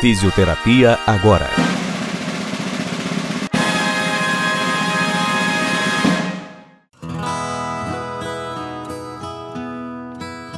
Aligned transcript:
Fisioterapia 0.00 0.98
agora. 1.06 1.46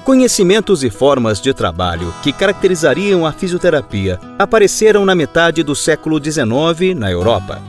Conhecimentos 0.05 0.85
e 0.85 0.91
formas 0.91 1.41
de 1.41 1.53
trabalho 1.53 2.15
que 2.23 2.33
caracterizariam 2.33 3.27
a 3.27 3.33
fisioterapia 3.33 4.21
apareceram 4.39 5.05
na 5.05 5.17
metade 5.17 5.65
do 5.65 5.75
século 5.75 6.23
XIX 6.23 6.97
na 6.97 7.11
Europa. 7.11 7.61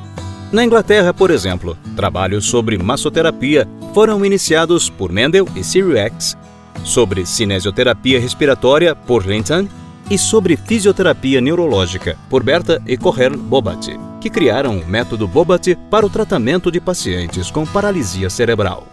Na 0.51 0.63
Inglaterra, 0.63 1.11
por 1.11 1.31
exemplo, 1.31 1.75
trabalhos 1.95 2.45
sobre 2.45 2.77
massoterapia 2.77 3.67
foram 3.95 4.23
iniciados 4.23 4.91
por 4.91 5.11
Mendel 5.11 5.47
e 5.55 5.63
Sir 5.63 5.97
X, 5.97 6.37
sobre 6.83 7.25
cinesioterapia 7.25 8.19
respiratória 8.19 8.93
por 8.93 9.25
Linton 9.25 9.67
e 10.09 10.17
sobre 10.17 10.57
fisioterapia 10.57 11.41
neurológica, 11.41 12.17
por 12.29 12.43
Berta 12.43 12.81
e 12.85 12.97
Correl 12.97 13.37
Bobat, 13.37 13.97
que 14.19 14.29
criaram 14.29 14.79
o 14.79 14.87
método 14.87 15.27
Bobat 15.27 15.75
para 15.89 16.05
o 16.05 16.09
tratamento 16.09 16.71
de 16.71 16.79
pacientes 16.79 17.49
com 17.49 17.65
paralisia 17.65 18.29
cerebral. 18.29 18.87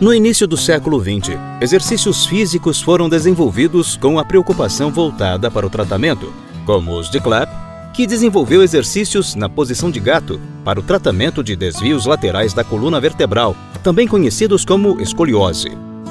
No 0.00 0.12
início 0.12 0.46
do 0.46 0.56
século 0.56 1.00
XX, 1.00 1.38
exercícios 1.60 2.26
físicos 2.26 2.82
foram 2.82 3.08
desenvolvidos 3.08 3.96
com 3.96 4.18
a 4.18 4.24
preocupação 4.24 4.90
voltada 4.90 5.50
para 5.50 5.66
o 5.66 5.70
tratamento, 5.70 6.32
como 6.66 6.98
os 6.98 7.08
de 7.08 7.20
Clapp, 7.20 7.52
que 7.94 8.06
desenvolveu 8.06 8.60
exercícios 8.62 9.36
na 9.36 9.48
posição 9.48 9.88
de 9.90 10.00
gato 10.00 10.40
para 10.64 10.80
o 10.80 10.82
tratamento 10.82 11.44
de 11.44 11.54
desvios 11.54 12.06
laterais 12.06 12.52
da 12.52 12.64
coluna 12.64 13.00
vertebral, 13.00 13.56
também 13.84 14.08
conhecidos 14.08 14.64
como 14.64 15.00
escoliose, 15.00 15.70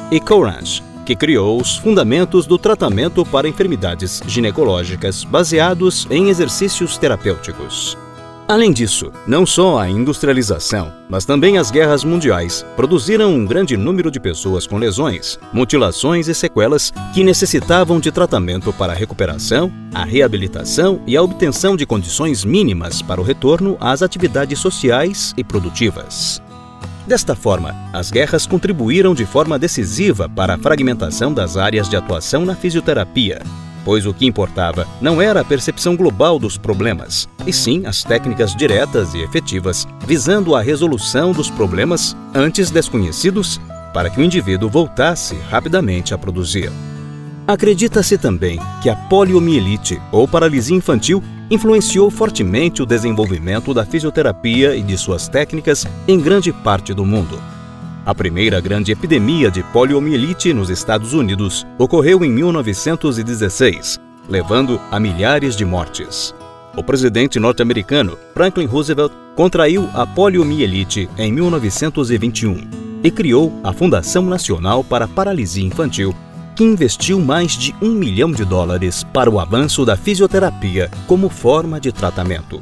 e 0.09 0.19
Courage, 0.19 0.81
que 1.05 1.15
criou 1.15 1.59
os 1.61 1.77
fundamentos 1.77 2.45
do 2.45 2.57
tratamento 2.57 3.25
para 3.25 3.47
enfermidades 3.47 4.21
ginecológicas 4.25 5.23
baseados 5.23 6.07
em 6.09 6.29
exercícios 6.29 6.97
terapêuticos. 6.97 7.97
Além 8.45 8.73
disso, 8.73 9.11
não 9.25 9.45
só 9.45 9.79
a 9.79 9.89
industrialização, 9.89 10.91
mas 11.09 11.23
também 11.23 11.57
as 11.57 11.71
guerras 11.71 12.03
mundiais 12.03 12.65
produziram 12.75 13.33
um 13.33 13.45
grande 13.45 13.77
número 13.77 14.11
de 14.11 14.19
pessoas 14.19 14.67
com 14.67 14.77
lesões, 14.77 15.39
mutilações 15.53 16.27
e 16.27 16.35
sequelas 16.35 16.91
que 17.13 17.23
necessitavam 17.23 18.01
de 18.01 18.11
tratamento 18.11 18.73
para 18.73 18.91
a 18.91 18.95
recuperação, 18.95 19.71
a 19.93 20.03
reabilitação 20.03 21.01
e 21.07 21.15
a 21.15 21.23
obtenção 21.23 21.77
de 21.77 21.85
condições 21.85 22.43
mínimas 22.43 23.01
para 23.01 23.21
o 23.21 23.23
retorno 23.23 23.77
às 23.79 24.01
atividades 24.01 24.59
sociais 24.59 25.33
e 25.37 25.43
produtivas. 25.43 26.42
Desta 27.05 27.35
forma, 27.35 27.75
as 27.91 28.09
guerras 28.09 28.47
contribuíram 28.47 29.13
de 29.13 29.25
forma 29.25 29.59
decisiva 29.59 30.29
para 30.29 30.55
a 30.55 30.57
fragmentação 30.57 31.33
das 31.33 31.57
áreas 31.57 31.89
de 31.89 31.97
atuação 31.97 32.45
na 32.45 32.55
fisioterapia, 32.55 33.41
pois 33.83 34.05
o 34.05 34.13
que 34.13 34.25
importava 34.25 34.87
não 35.01 35.21
era 35.21 35.41
a 35.41 35.45
percepção 35.45 35.97
global 35.97 36.39
dos 36.39 36.57
problemas, 36.57 37.27
e 37.45 37.51
sim 37.51 37.85
as 37.85 38.03
técnicas 38.03 38.55
diretas 38.55 39.13
e 39.13 39.21
efetivas 39.21 39.85
visando 40.07 40.55
a 40.55 40.61
resolução 40.61 41.33
dos 41.33 41.49
problemas 41.49 42.15
antes 42.33 42.71
desconhecidos 42.71 43.59
para 43.93 44.09
que 44.09 44.21
o 44.21 44.23
indivíduo 44.23 44.69
voltasse 44.69 45.35
rapidamente 45.49 46.13
a 46.13 46.17
produzir. 46.17 46.71
Acredita-se 47.45 48.17
também 48.17 48.57
que 48.81 48.89
a 48.89 48.95
poliomielite 48.95 50.01
ou 50.09 50.25
paralisia 50.25 50.77
infantil 50.77 51.21
influenciou 51.49 52.09
fortemente 52.09 52.81
o 52.81 52.85
desenvolvimento 52.85 53.73
da 53.73 53.85
fisioterapia 53.85 54.75
e 54.75 54.81
de 54.81 54.97
suas 54.97 55.27
técnicas 55.27 55.85
em 56.07 56.19
grande 56.19 56.51
parte 56.51 56.93
do 56.93 57.05
mundo. 57.05 57.39
A 58.05 58.13
primeira 58.13 58.59
grande 58.59 58.91
epidemia 58.91 59.49
de 59.49 59.63
poliomielite 59.63 60.53
nos 60.53 60.69
Estados 60.69 61.13
Unidos 61.13 61.65
ocorreu 61.77 62.23
em 62.25 62.29
1916, 62.29 63.99
levando 64.27 64.79
a 64.91 64.99
milhares 64.99 65.55
de 65.55 65.63
mortes. 65.63 66.35
O 66.75 66.83
presidente 66.83 67.39
norte-americano 67.39 68.17
Franklin 68.33 68.65
Roosevelt 68.65 69.13
contraiu 69.35 69.89
a 69.93 70.05
poliomielite 70.05 71.09
em 71.17 71.31
1921 71.31 72.83
e 73.03 73.11
criou 73.11 73.53
a 73.63 73.71
Fundação 73.71 74.23
Nacional 74.23 74.83
para 74.83 75.05
a 75.05 75.07
Paralisia 75.07 75.65
Infantil 75.65 76.15
que 76.55 76.63
investiu 76.63 77.19
mais 77.19 77.53
de 77.53 77.73
um 77.81 77.91
milhão 77.91 78.31
de 78.31 78.45
dólares 78.45 79.03
para 79.13 79.29
o 79.29 79.39
avanço 79.39 79.85
da 79.85 79.95
fisioterapia 79.95 80.89
como 81.07 81.29
forma 81.29 81.79
de 81.79 81.91
tratamento. 81.91 82.59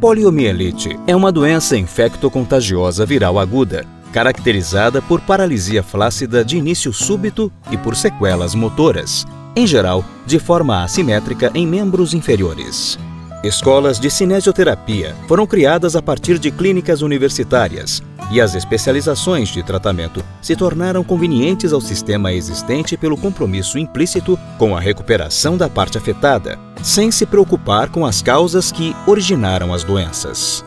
Poliomielite 0.00 0.98
é 1.06 1.16
uma 1.16 1.32
doença 1.32 1.76
infecto-contagiosa 1.76 3.06
viral 3.06 3.38
aguda, 3.38 3.86
caracterizada 4.12 5.00
por 5.00 5.20
paralisia 5.20 5.82
flácida 5.82 6.44
de 6.44 6.56
início 6.56 6.92
súbito 6.92 7.50
e 7.70 7.76
por 7.76 7.96
sequelas 7.96 8.54
motoras, 8.54 9.26
em 9.56 9.66
geral 9.66 10.04
de 10.26 10.38
forma 10.38 10.84
assimétrica 10.84 11.50
em 11.54 11.66
membros 11.66 12.14
inferiores. 12.14 12.98
Escolas 13.44 14.00
de 14.00 14.10
cinesioterapia 14.10 15.14
foram 15.28 15.46
criadas 15.46 15.94
a 15.94 16.00
partir 16.00 16.38
de 16.38 16.50
clínicas 16.50 17.02
universitárias 17.02 18.02
e 18.30 18.40
as 18.40 18.54
especializações 18.54 19.50
de 19.50 19.62
tratamento 19.62 20.24
se 20.40 20.56
tornaram 20.56 21.04
convenientes 21.04 21.70
ao 21.70 21.78
sistema 21.78 22.32
existente 22.32 22.96
pelo 22.96 23.18
compromisso 23.18 23.78
implícito 23.78 24.38
com 24.56 24.74
a 24.74 24.80
recuperação 24.80 25.58
da 25.58 25.68
parte 25.68 25.98
afetada, 25.98 26.58
sem 26.82 27.10
se 27.10 27.26
preocupar 27.26 27.90
com 27.90 28.06
as 28.06 28.22
causas 28.22 28.72
que 28.72 28.96
originaram 29.06 29.74
as 29.74 29.84
doenças. 29.84 30.64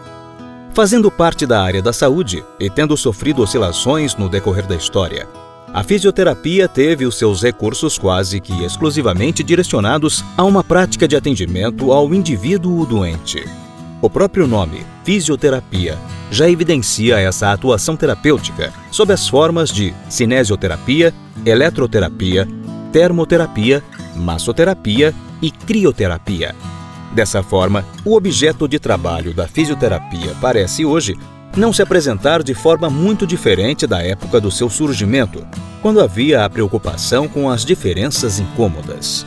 Fazendo 0.71 1.09
parte 1.09 1.47
da 1.47 1.59
área 1.59 1.81
da 1.81 1.91
saúde 1.91 2.45
e 2.59 2.69
tendo 2.69 2.95
sofrido 2.95 3.41
oscilações 3.41 4.15
no 4.15 4.29
decorrer 4.29 4.67
da 4.67 4.75
história, 4.75 5.27
a 5.73 5.83
fisioterapia 5.83 6.67
teve 6.67 7.05
os 7.05 7.17
seus 7.17 7.41
recursos 7.43 7.97
quase 7.97 8.39
que 8.39 8.63
exclusivamente 8.63 9.43
direcionados 9.43 10.23
a 10.37 10.43
uma 10.43 10.63
prática 10.63 11.07
de 11.07 11.15
atendimento 11.15 11.91
ao 11.91 12.13
indivíduo 12.13 12.85
doente. 12.85 13.43
O 14.01 14.09
próprio 14.09 14.47
nome, 14.47 14.85
fisioterapia, 15.03 15.97
já 16.31 16.49
evidencia 16.49 17.19
essa 17.19 17.51
atuação 17.51 17.95
terapêutica 17.95 18.73
sob 18.91 19.11
as 19.11 19.27
formas 19.27 19.69
de 19.69 19.93
cinesioterapia, 20.09 21.13
eletroterapia, 21.45 22.47
termoterapia, 22.91 23.83
massoterapia 24.15 25.13
e 25.41 25.51
crioterapia. 25.51 26.55
Dessa 27.13 27.41
forma, 27.41 27.85
o 28.05 28.15
objeto 28.15 28.67
de 28.67 28.79
trabalho 28.79 29.33
da 29.33 29.47
fisioterapia 29.47 30.35
parece 30.39 30.85
hoje 30.85 31.15
não 31.57 31.73
se 31.73 31.81
apresentar 31.81 32.43
de 32.43 32.53
forma 32.53 32.89
muito 32.89 33.25
diferente 33.25 33.87
da 33.87 34.01
época 34.01 34.39
do 34.39 34.51
seu 34.51 34.69
surgimento, 34.69 35.45
quando 35.81 35.99
havia 35.99 36.45
a 36.45 36.49
preocupação 36.49 37.27
com 37.27 37.49
as 37.49 37.65
diferenças 37.65 38.39
incômodas. 38.39 39.25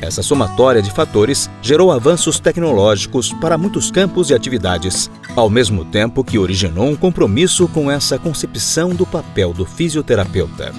Essa 0.00 0.22
somatória 0.22 0.80
de 0.82 0.90
fatores 0.90 1.50
gerou 1.60 1.90
avanços 1.90 2.38
tecnológicos 2.38 3.32
para 3.32 3.58
muitos 3.58 3.90
campos 3.90 4.30
e 4.30 4.34
atividades, 4.34 5.10
ao 5.34 5.50
mesmo 5.50 5.84
tempo 5.84 6.22
que 6.24 6.38
originou 6.38 6.88
um 6.88 6.96
compromisso 6.96 7.68
com 7.68 7.90
essa 7.90 8.18
concepção 8.18 8.90
do 8.90 9.06
papel 9.06 9.52
do 9.52 9.64
fisioterapeuta. 9.64 10.72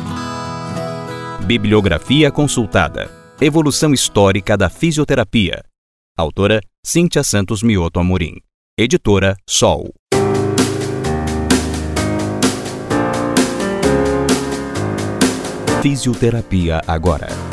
Bibliografia 1.45 2.31
consultada: 2.31 3.09
Evolução 3.41 3.93
histórica 3.93 4.57
da 4.57 4.69
fisioterapia. 4.69 5.63
Autora 6.17 6.61
Cíntia 6.85 7.23
Santos 7.23 7.61
Mioto 7.61 7.99
Amorim. 7.99 8.35
Editora 8.77 9.35
Sol. 9.47 9.93
Fisioterapia 15.81 16.81
agora. 16.85 17.48